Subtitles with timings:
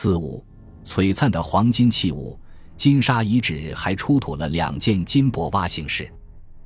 [0.00, 0.40] 四五，
[0.84, 2.38] 璀璨的黄金器物，
[2.76, 6.08] 金沙遗址还出土了两件金箔挖形式，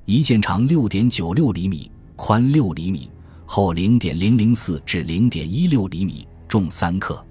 [0.05, 3.11] 一件长六点九六厘米，宽六厘米，
[3.47, 7.25] 厚零点零零四至零点一六厘米，重三克；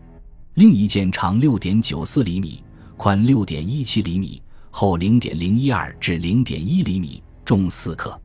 [0.56, 2.64] 另一件长六点九四厘米，
[2.98, 4.42] 宽六点一七厘米，
[4.72, 8.20] 厚零点零一二至零点一厘米，重四克。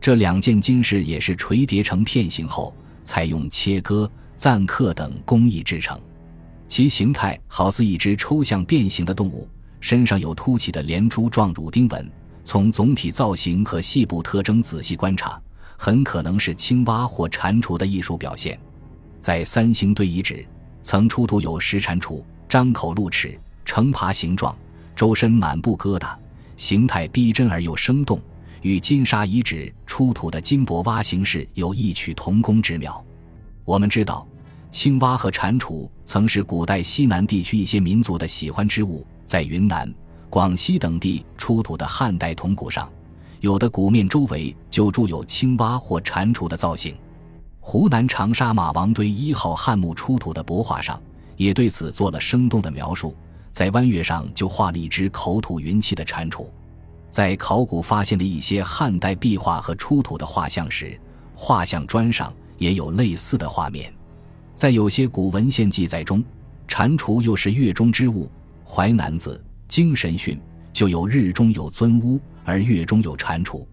[0.00, 5.96] 这两件金饰也是锤叠成片形后，采用切割、錾刻等工艺制成。
[6.72, 9.46] 其形态好似一只抽象变形的动物，
[9.78, 12.10] 身上有凸起的连珠状乳钉纹。
[12.44, 15.38] 从总体造型和细部特征仔细观察，
[15.76, 18.58] 很可能是青蛙或蟾蜍的艺术表现。
[19.20, 20.46] 在三星堆遗址，
[20.80, 24.56] 曾出土有石蟾蜍，张口露齿，呈爬形状，
[24.96, 26.16] 周身满布疙瘩，
[26.56, 28.18] 形态逼真而又生动，
[28.62, 33.04] 与金沙遗址出土的金箔蛙形式有异曲同工之妙。
[33.66, 34.26] 我们知道。
[34.72, 39.94] 青蛙和蟾蜍曾是古代西南地区一些民族的喜欢之物，在云南、
[40.30, 42.90] 广西等地出土的汉代铜鼓上，
[43.40, 46.96] 有的鼓面周围就铸有青蛙或蟾蜍的造型。
[47.60, 50.98] 湖南长沙马王堆一号汉墓出土的帛画上，
[51.36, 53.14] 也对此做了生动的描述，
[53.50, 56.46] 在弯月上就画了一只口吐云气的蟾蜍。
[57.10, 60.98] 在考古发现的一些汉代壁画和出土的画像时，
[61.34, 63.92] 画像砖上也有类似的画面。
[64.54, 66.22] 在有些古文献记载中，
[66.68, 68.30] 蟾蜍又是月中之物。
[68.74, 70.34] 《淮南子·精神训》
[70.72, 73.66] 就有“日中有尊乌，而月中有蟾蜍，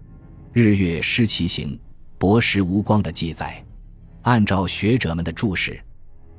[0.51, 1.79] 日月失其形，
[2.17, 3.63] 薄时无光”的记载。
[4.23, 5.79] 按照学者们的注释，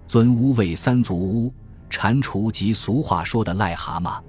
[0.07, 1.55] 尊乌为三足乌，
[1.89, 4.21] 蟾蜍即俗话说的癞蛤蟆，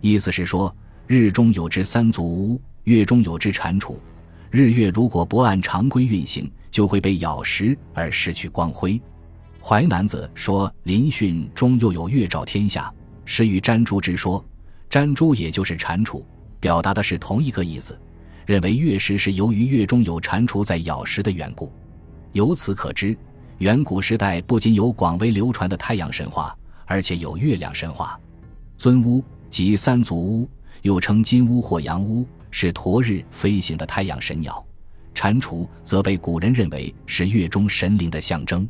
[0.00, 0.74] 意思是说
[1.06, 3.94] 日中有只三足乌，月中有只蟾蜍。
[4.50, 8.94] 日月如果不按常规运行，就会被咬食而失去光辉。
[9.60, 12.92] 《淮南子》说：“林训中又有月照天下，
[13.24, 14.42] 是与瞻珠之说。
[14.88, 16.22] 瞻珠也就是蟾蜍，
[16.60, 17.98] 表达的是同一个意思。
[18.46, 21.70] 认为月食是由于月中有蟾蜍在咬食的缘故。
[22.32, 23.14] 由此可知，
[23.58, 26.56] 远古时代不仅有广为流传的太阳神话，
[26.86, 28.18] 而且有月亮神话。
[28.78, 30.48] 尊乌即三足乌，
[30.80, 34.64] 又称金乌或阳乌，是驮日飞行的太阳神鸟。
[35.14, 38.66] 蟾蜍则被古人认为是月中神灵的象征。”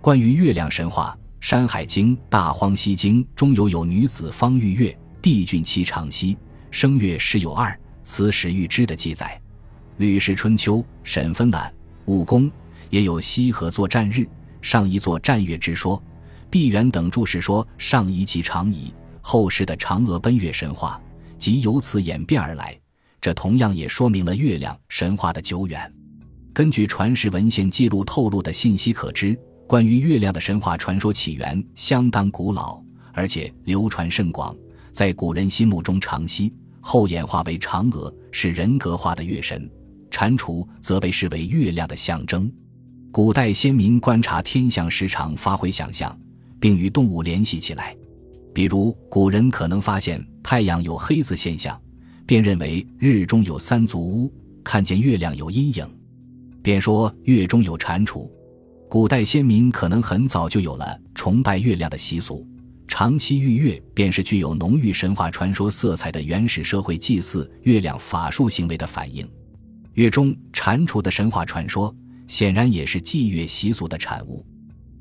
[0.00, 1.14] 关于月亮神话，
[1.46, 6.38] 《山海经·大荒西经》中有有女子方玉月，帝俊其长息，
[6.70, 9.38] 生月时有二，此始遇之的记载。
[9.98, 11.70] 《吕氏春秋·沈分览·
[12.06, 12.44] 武功》
[12.88, 14.26] 也有西河作战日，
[14.62, 16.02] 上一作战月之说。
[16.48, 18.90] 毕沅等注释说上一即长仪，
[19.20, 20.98] 后世的嫦娥奔月神话
[21.36, 22.74] 即由此演变而来。
[23.20, 25.92] 这同样也说明了月亮神话的久远。
[26.54, 29.38] 根据传世文献记录透露的信息可知。
[29.70, 32.82] 关于月亮的神话传说起源相当古老，
[33.12, 34.52] 而且流传甚广，
[34.90, 39.62] 在古人心目中，长息后演化为嫦娥，是人格化的月神；
[40.10, 42.50] 蟾蜍则被视为月亮的象征。
[43.12, 46.18] 古代先民观察天象时常发挥想象，
[46.58, 47.94] 并与动物联系起来。
[48.52, 51.80] 比如，古人可能发现太阳有黑子现象，
[52.26, 54.32] 便认为日中有三足乌；
[54.64, 55.86] 看见月亮有阴影，
[56.60, 58.28] 便说月中有蟾蜍。
[58.90, 62.44] 古代先民可能很早就有了崇拜月亮的习俗，
[62.88, 69.24] 长期遇月便是具有浓郁神话传说色彩的原始社会祭祀月亮法术行为的反应。
[69.92, 71.94] 月中蟾蜍的神话传说
[72.26, 74.44] 显然也是祭月习俗的产物，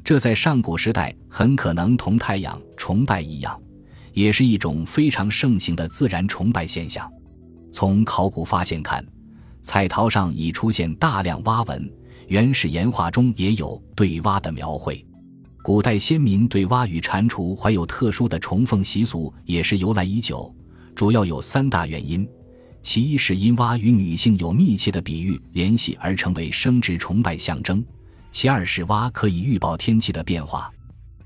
[0.03, 3.59] 这在上古时代很可能同太阳崇拜一样，
[4.13, 7.11] 也是一种非常盛行的自然崇拜现象。
[7.73, 9.03] 从考古发现看，
[9.63, 11.91] 彩陶上已出现大量蛙纹。
[12.29, 15.03] 原始岩画中也有对蛙的描绘，
[15.63, 20.53] 古代先民对蛙与蟾蜍怀有特殊的重逢习俗，也是由来已久。
[20.93, 22.29] 主要有三大原因：
[22.83, 27.81] 其一是因蛙与女性有密切的比喻联系而成为生殖崇拜象征；
[28.31, 30.71] 其二是蛙可以预报天气的变化，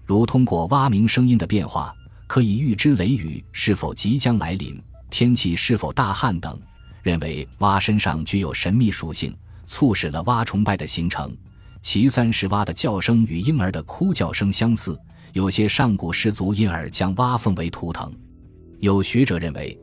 [0.06, 1.94] 如通过蛙鸣声音的变化
[2.28, 6.58] 可以预知雷雨是否即将来临、天气是否大旱等，
[7.02, 9.36] 认为蛙身上具有神秘属性。
[9.66, 11.36] 促使了蛙崇拜的形成。
[11.82, 14.98] 其三是蛙的叫声与婴儿的哭叫声相似，
[15.34, 18.10] 有些上古氏族因而将蛙奉为图腾。
[18.80, 19.78] 有学者认为，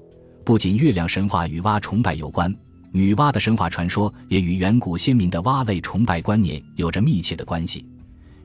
[0.44, 2.54] 不仅月亮神话与蛙崇拜有关，
[2.90, 7.86] 女娲的神话传说也与远古先民的蛙类崇拜观念有着密切的关系。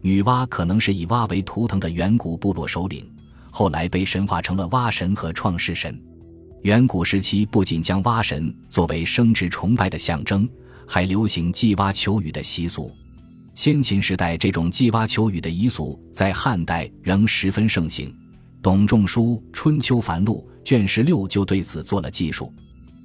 [0.02, 3.10] 女娲可能是以蛙为图腾的远古部落首领，
[3.50, 5.98] 后来被神化成了蛙神和创世神。
[6.64, 10.48] 远古时期不仅将蛙神作为生殖崇拜的象征。
[10.88, 12.92] 还流行祭蛙求雨的习俗，
[13.54, 18.14] 先秦时代这种祭蛙求雨的习俗在汉代仍十分盛行。
[18.62, 22.52] 董仲舒《春秋繁露》卷十六就对此做了记述，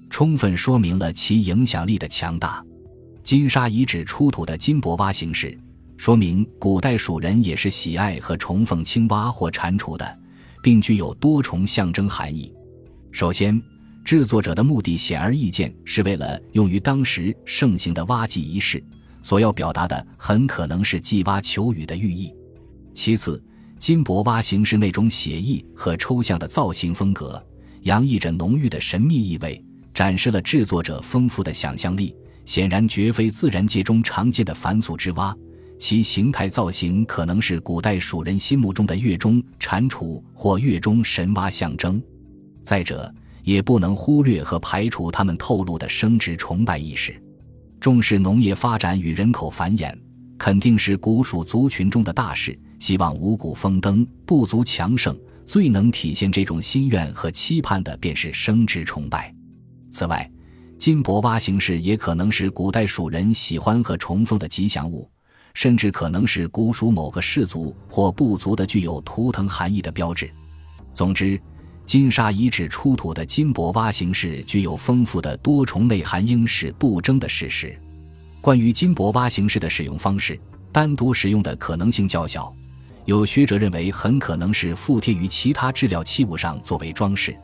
[0.08, 2.64] 充分说明了其影响力的强大。
[3.22, 5.56] 金沙遗址出土的金箔蛙形式，
[5.98, 10.18] 说明古代蜀人也是喜爱和崇奉青蛙或蟾蜍的，
[10.62, 12.50] 并具有多重象征含义。
[13.12, 13.60] 首先，
[14.05, 18.82] 制作者的目的显而易见，是为了用于当时盛行的挖祭仪式，
[19.23, 22.35] 所要表达的很可能是祭蛙求雨的寓意。
[22.93, 23.43] 其次，
[23.79, 27.43] 金箔蛙形是那种写意和抽象的造型风格，
[27.82, 29.62] 洋溢着浓郁的神秘意味，
[29.94, 32.14] 展示了制作者丰富的想象力。
[32.47, 35.37] 显然绝非自然界中常见的凡俗之蛙，
[35.79, 42.02] 其形态造型可能是古代蜀人心目中的月中蟾蜍或月中神蛙象征。
[42.64, 47.20] 再者，也不能忽略和排除他们透露的生殖崇拜意识，
[47.81, 49.94] 重视农业发展与人口繁衍，
[50.38, 52.58] 肯定是古蜀族群中的大事。
[52.78, 55.19] 希望五谷丰登，部族强盛。
[55.44, 59.34] 最能体现这种心愿和期盼的，便是生殖崇拜。
[59.90, 60.31] 此外，
[60.78, 65.10] 金箔蛙形式也可能是古代蜀人喜欢和崇奉的吉祥物，
[65.52, 70.31] 甚至可能是古蜀某个氏族或部族的具有图腾含义的标志。
[70.94, 71.40] 总之，
[71.86, 77.76] 金沙遗址出土的金箔蛙形式具有丰富的多重内涵，应是不争的事实。
[78.40, 80.38] 关于金箔蛙形式的使用方式，
[80.70, 82.54] 单独使用的可能性较小，
[83.06, 87.36] 有学者认为很可能是附贴于其他制料器物上作为装饰。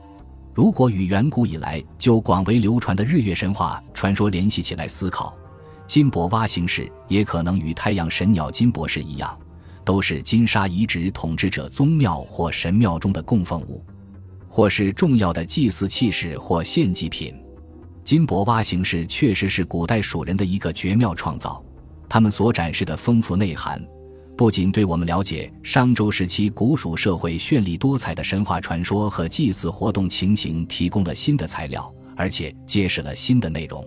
[0.54, 5.36] 如果与远古以来就广为流传的日月神话传说联系起来思考，
[5.86, 9.36] 金箔蛙形式也可能与太阳神鸟金箔氏一样，
[9.84, 13.84] 都是金沙遗址统治者宗庙或神庙中的供奉物，
[14.56, 17.35] 或是重要的祭祀器饰或献祭品。
[18.03, 21.62] 金箔蛙形式确实是古代蜀人的一个绝妙创造，
[22.08, 23.79] 他们所展示的丰富内涵。
[24.35, 33.87] 不仅对我们了解商周时期古蜀社会绚丽多彩的神话传说和祭祀活动情形提供了新的材料，而且揭示了新的内容。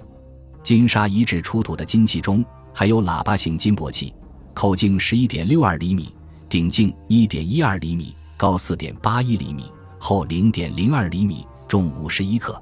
[0.62, 4.14] 金沙遗址出土的金器中还有喇叭形金箔器，
[4.54, 6.14] 口径十一点六二厘米，
[6.48, 9.64] 顶径一点一二厘米，高四点八一厘米，
[10.00, 12.60] 厚零点零二厘米，重五十一克。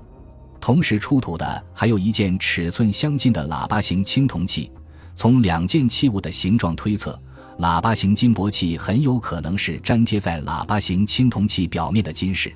[0.60, 4.72] 同时出土的还有一件尺寸相近的喇叭形青铜器。
[5.16, 7.18] 从两件器物的形状推测。
[7.60, 12.54] 喇叭形金箔器很有可能是粘贴在喇叭形青铜器表面的金饰。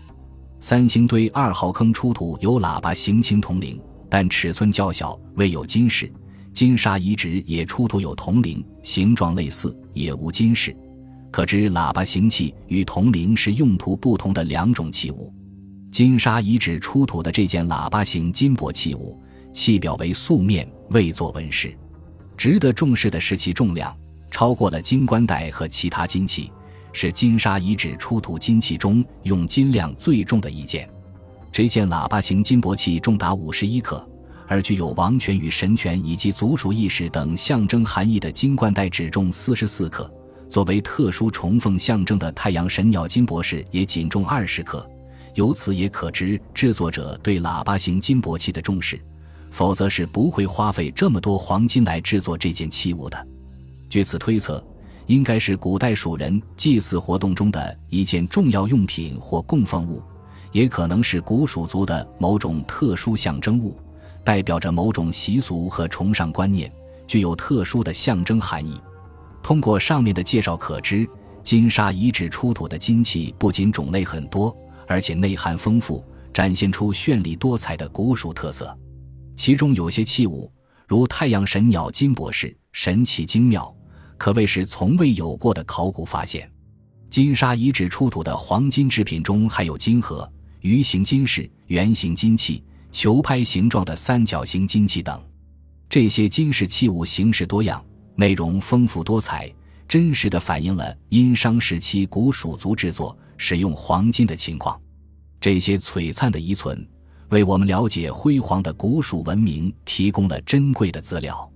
[0.60, 6.12] 三星堆二号坑出土有喇叭形青铜铃，但尺寸较小，未有金饰。
[6.54, 10.76] 金沙遗址也出土有铜铃，形状类似，也无金饰。
[11.32, 15.34] 可知喇叭形器与铜铃是用途不同的两种器物。
[15.90, 19.18] 金沙遗址出土的这件喇叭形金箔器物，
[19.54, 21.74] 器表为素面，未作纹饰。
[22.38, 23.96] 值得重视的是其重量。
[24.30, 26.50] 超过了金冠带和其他金器，
[26.94, 30.90] 是金沙遗址出土金器中用金量最重的一件。
[31.52, 34.10] 这件喇叭形金箔器重达五十一克，
[34.48, 40.10] 而具有王权与神权以及族属意识等象征含义的金冠带只重四十四克。
[40.52, 44.86] 作为特殊崇奉象征的太阳神鸟金箔饰也仅重二十克。
[45.36, 49.00] 由此也可知制作者对喇叭形金箔器的重视，
[49.50, 53.28] 否则是不会花费这么多黄金来制作这件器物的。
[53.90, 54.62] 据此推测，
[55.06, 60.04] 应该是古代蜀人祭祀活动中的一件重要用品或供奉物，
[60.52, 63.80] 也可能是古蜀族的某种特殊象征物，
[64.22, 66.70] 代表着某种习俗和崇尚观念，
[67.08, 68.78] 具有特殊的象征含义。
[69.44, 71.08] 通过上面的介绍可知，
[71.44, 74.56] 金沙遗址出土的金器不仅种类很多，
[74.88, 78.78] 而且内涵丰富，展现出绚丽多彩的古蜀特色。
[79.36, 80.52] 其中有些器物，
[80.88, 83.74] 如太阳神鸟金箔饰，神奇精妙。
[84.18, 86.48] 可谓是从未有过的考古发现。
[87.10, 95.20] 金沙遗址出土的黄金制品中，还有金盒、鱼形金饰、圆形金器、球拍形状的三角形金器等。
[95.90, 97.84] 这些金饰器物形式多样，
[98.16, 99.52] 内容丰富多彩，
[99.88, 104.80] 真实的反映了殷商时期古蜀族制作使用黄金的情况。
[105.40, 106.88] 这些璀璨的遗存，
[107.30, 111.52] 为我们了解辉煌的古蜀文明提供了珍贵的资料。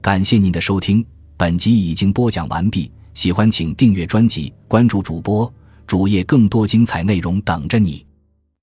[0.00, 1.04] 感谢您的收听，
[1.36, 2.90] 本集已经播讲完毕。
[3.12, 5.52] 喜欢请订阅专辑，关注主播
[5.86, 8.06] 主页，更多精彩内容等着你。